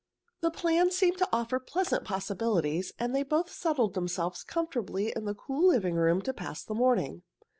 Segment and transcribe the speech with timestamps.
[0.39, 5.35] The plan seemed to offer pleasant possibilities, and they both settled themselves comfortably in the
[5.35, 7.21] cool living room to pass the morning.